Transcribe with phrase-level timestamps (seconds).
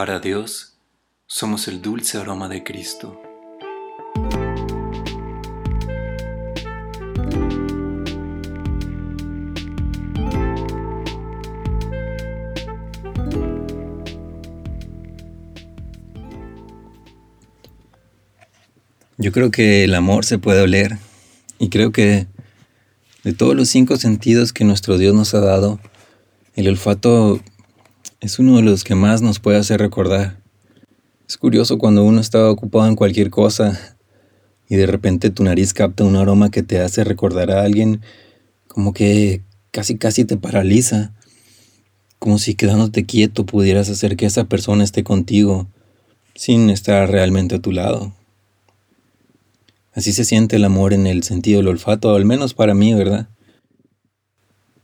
[0.00, 0.78] Para Dios,
[1.26, 3.20] somos el dulce aroma de Cristo.
[19.18, 20.96] Yo creo que el amor se puede oler
[21.58, 22.26] y creo que
[23.22, 25.78] de todos los cinco sentidos que nuestro Dios nos ha dado,
[26.54, 27.42] el olfato
[28.20, 30.40] es uno de los que más nos puede hacer recordar.
[31.28, 33.96] Es curioso cuando uno está ocupado en cualquier cosa
[34.68, 38.02] y de repente tu nariz capta un aroma que te hace recordar a alguien,
[38.68, 41.12] como que casi casi te paraliza,
[42.18, 45.68] como si quedándote quieto pudieras hacer que esa persona esté contigo
[46.34, 48.12] sin estar realmente a tu lado.
[49.92, 53.28] Así se siente el amor en el sentido del olfato, al menos para mí, ¿verdad?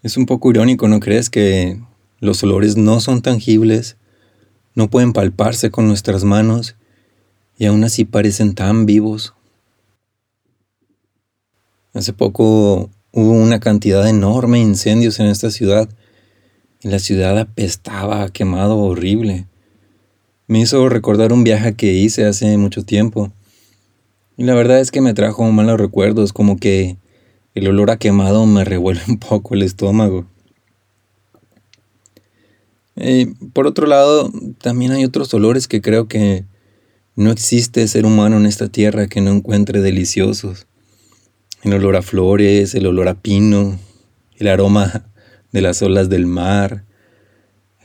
[0.03, 1.31] Es un poco irónico, ¿no crees?
[1.31, 1.81] Que
[2.21, 3.97] los olores no son tangibles,
[4.75, 6.77] no pueden palparse con nuestras manos
[7.59, 9.35] y aún así parecen tan vivos.
[11.95, 15.89] Hace poco hubo una cantidad enorme de incendios en esta ciudad
[16.83, 19.47] y la ciudad apestaba, quemado horrible.
[20.47, 23.33] Me hizo recordar un viaje que hice hace mucho tiempo
[24.37, 26.99] y la verdad es que me trajo malos recuerdos, como que
[27.55, 30.27] el olor a quemado me revuelve un poco el estómago.
[32.97, 34.31] Eh, por otro lado,
[34.61, 36.45] también hay otros olores que creo que
[37.15, 40.67] no existe ser humano en esta tierra que no encuentre deliciosos.
[41.63, 43.79] El olor a flores, el olor a pino,
[44.37, 45.07] el aroma
[45.53, 46.85] de las olas del mar,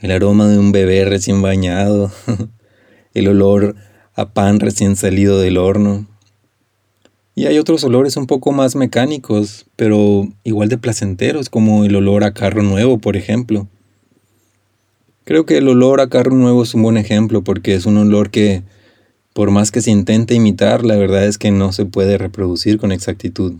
[0.00, 2.12] el aroma de un bebé recién bañado,
[3.14, 3.76] el olor
[4.14, 6.06] a pan recién salido del horno,
[7.34, 12.24] y hay otros olores un poco más mecánicos, pero igual de placenteros, como el olor
[12.24, 13.68] a carro nuevo, por ejemplo.
[15.24, 18.30] Creo que el olor a carro nuevo es un buen ejemplo porque es un olor
[18.30, 18.62] que,
[19.32, 22.90] por más que se intente imitar, la verdad es que no se puede reproducir con
[22.90, 23.54] exactitud.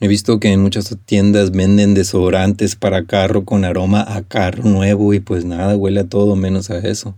[0.00, 5.12] He visto que en muchas tiendas venden desodorantes para carro con aroma a carro nuevo
[5.12, 7.16] y pues nada, huele a todo menos a eso.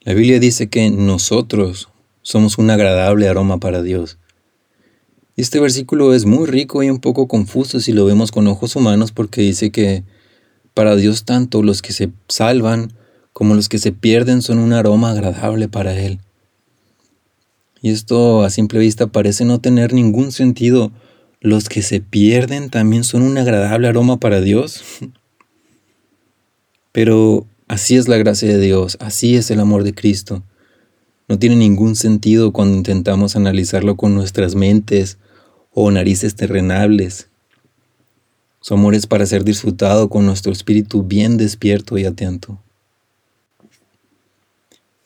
[0.00, 1.90] La Biblia dice que nosotros
[2.22, 4.16] somos un agradable aroma para Dios.
[5.38, 9.12] Este versículo es muy rico y un poco confuso si lo vemos con ojos humanos
[9.12, 10.04] porque dice que
[10.74, 12.92] para Dios tanto los que se salvan
[13.32, 16.18] como los que se pierden son un aroma agradable para Él.
[17.80, 20.92] Y esto a simple vista parece no tener ningún sentido.
[21.40, 24.82] Los que se pierden también son un agradable aroma para Dios.
[26.92, 30.42] Pero Así es la gracia de Dios, así es el amor de Cristo.
[31.28, 35.18] No tiene ningún sentido cuando intentamos analizarlo con nuestras mentes
[35.80, 37.28] o narices terrenables.
[38.60, 42.60] Su amor es para ser disfrutado con nuestro espíritu bien despierto y atento.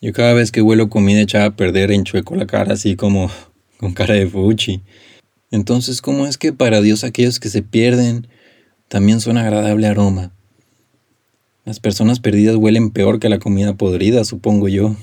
[0.01, 3.31] Yo cada vez que huelo comida echada a perder enchueco la cara así como
[3.77, 4.81] con cara de fuchi.
[5.51, 8.27] Entonces, ¿cómo es que para Dios aquellos que se pierden
[8.89, 10.33] también son agradable aroma?
[11.67, 14.97] Las personas perdidas huelen peor que la comida podrida, supongo yo.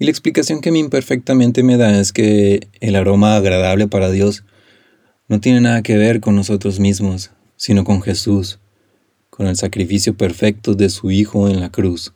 [0.00, 4.44] Y la explicación que mí imperfectamente me da es que el aroma agradable para Dios
[5.28, 8.60] no tiene nada que ver con nosotros mismos, sino con Jesús,
[9.28, 12.14] con el sacrificio perfecto de su Hijo en la cruz.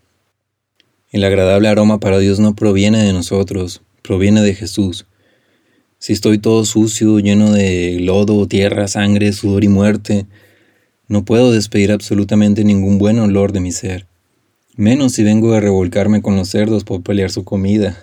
[1.10, 5.04] El agradable aroma para Dios no proviene de nosotros, proviene de Jesús.
[5.98, 10.24] Si estoy todo sucio, lleno de lodo, tierra, sangre, sudor y muerte,
[11.06, 14.06] no puedo despedir absolutamente ningún buen olor de mi ser,
[14.76, 17.98] menos si vengo a revolcarme con los cerdos por pelear su comida.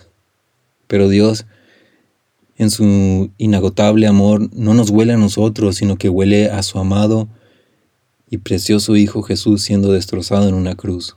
[0.88, 1.46] Pero Dios,
[2.58, 7.28] en su inagotable amor, no nos huele a nosotros, sino que huele a su amado
[8.30, 11.16] y precioso Hijo Jesús siendo destrozado en una cruz.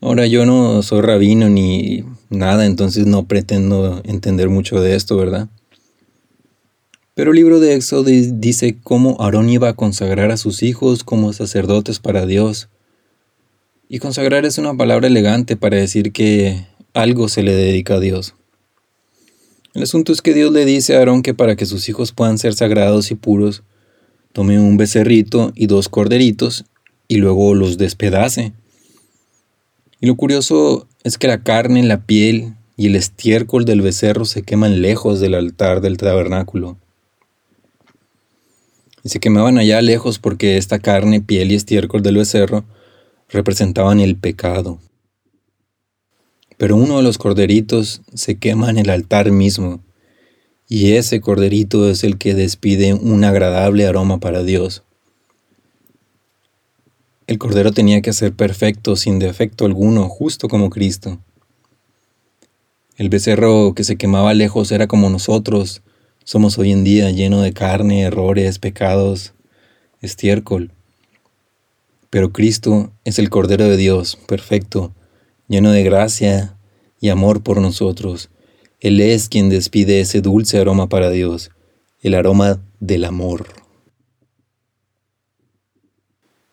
[0.00, 5.48] Ahora yo no soy rabino ni nada, entonces no pretendo entender mucho de esto, ¿verdad?
[7.20, 11.34] Pero el libro de Éxodo dice cómo Aarón iba a consagrar a sus hijos como
[11.34, 12.70] sacerdotes para Dios.
[13.90, 16.64] Y consagrar es una palabra elegante para decir que
[16.94, 18.36] algo se le dedica a Dios.
[19.74, 22.38] El asunto es que Dios le dice a Aarón que para que sus hijos puedan
[22.38, 23.64] ser sagrados y puros,
[24.32, 26.64] tome un becerrito y dos corderitos
[27.06, 28.54] y luego los despedace.
[30.00, 34.40] Y lo curioso es que la carne, la piel y el estiércol del becerro se
[34.40, 36.78] queman lejos del altar del tabernáculo
[39.02, 42.64] y se quemaban allá lejos porque esta carne, piel y estiércol del becerro
[43.28, 44.78] representaban el pecado.
[46.56, 49.80] Pero uno de los corderitos se quema en el altar mismo,
[50.68, 54.82] y ese corderito es el que despide un agradable aroma para Dios.
[57.26, 61.18] El cordero tenía que ser perfecto, sin defecto alguno, justo como Cristo.
[62.96, 65.82] El becerro que se quemaba lejos era como nosotros
[66.24, 69.34] somos hoy en día, lleno de carne, errores, pecados,
[70.00, 70.72] estiércol.
[72.10, 74.94] Pero Cristo es el Cordero de Dios, perfecto,
[75.48, 76.56] lleno de gracia
[77.00, 78.30] y amor por nosotros
[78.80, 81.50] él es quien despide ese dulce aroma para Dios,
[82.00, 83.46] el aroma del amor.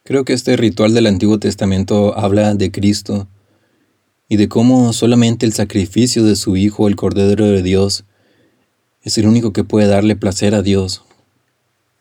[0.04, 3.30] Creo que este ritual del Antiguo Testamento habla de Cristo
[4.28, 8.04] y de cómo solamente el sacrificio de su Hijo, el Cordero de Dios,
[9.08, 11.02] es el único que puede darle placer a Dios.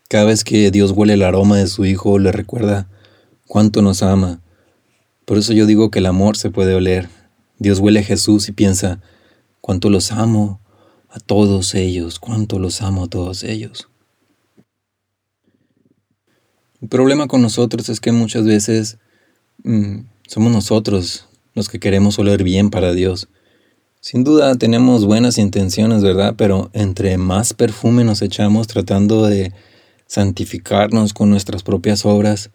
[0.09, 2.89] Cada vez que Dios huele el aroma de su Hijo, le recuerda
[3.47, 4.41] cuánto nos ama.
[5.25, 7.09] Por eso yo digo que el amor se puede oler.
[7.61, 9.01] Dios huele a Jesús y piensa,
[9.61, 10.61] cuánto los amo
[11.09, 13.89] a todos ellos, cuánto los amo a todos ellos.
[16.83, 18.99] El problema con nosotros es que muchas veces
[19.63, 23.29] mm, somos nosotros los que queremos oler bien para Dios.
[24.09, 26.35] Sin duda tenemos buenas intenciones, ¿verdad?
[26.39, 29.53] Pero entre más perfume nos echamos tratando de
[30.07, 32.51] santificarnos con nuestras propias obras,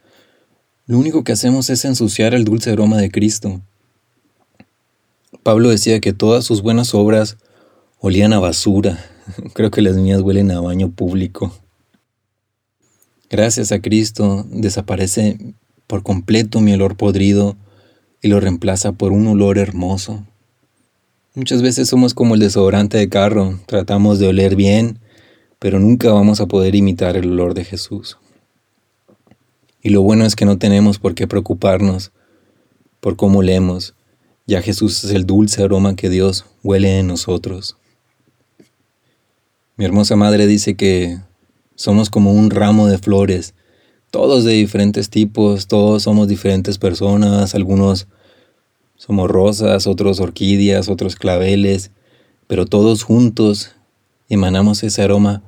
[0.86, 3.60] lo único que hacemos es ensuciar el dulce aroma de Cristo.
[5.44, 7.36] Pablo decía que todas sus buenas obras
[8.00, 9.04] olían a basura.
[9.54, 11.54] Creo que las mías huelen a baño público.
[13.30, 15.54] Gracias a Cristo desaparece
[15.86, 17.58] por completo mi olor podrido
[18.22, 20.26] y lo reemplaza por un olor hermoso.
[21.34, 25.00] Muchas veces somos como el desodorante de carro, tratamos de oler bien,
[25.60, 28.18] pero nunca vamos a poder imitar el olor de Jesús.
[29.82, 32.12] Y lo bueno es que no tenemos por qué preocuparnos
[33.00, 33.96] por cómo olemos,
[34.46, 37.78] ya Jesús es el dulce aroma que Dios huele en nosotros.
[39.78, 41.18] Mi hermosa madre dice que
[41.76, 43.56] somos como un ramo de flores,
[44.12, 48.08] todos de diferentes tipos, todos somos diferentes personas, algunos
[49.02, 51.90] somos rosas, otros orquídeas, otros claveles,
[52.46, 53.76] pero todos juntos
[54.30, 55.42] emanamos ese aroma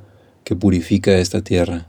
[0.43, 1.87] que purifica esta tierra.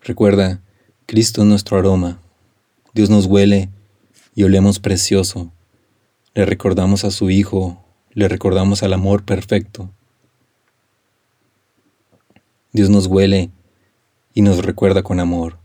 [0.00, 0.62] Recuerda,
[1.04, 2.22] Cristo es nuestro aroma.
[2.94, 3.68] Dios nos huele
[4.34, 5.52] y olemos precioso.
[6.32, 9.90] Le recordamos a su Hijo, le recordamos al amor perfecto.
[12.72, 13.50] Dios nos huele
[14.32, 15.58] y nos recuerda con amor.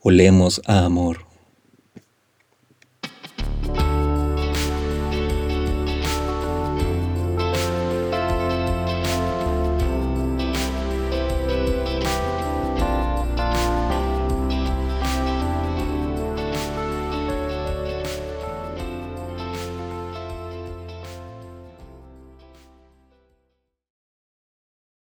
[0.00, 1.23] Olemos a amor.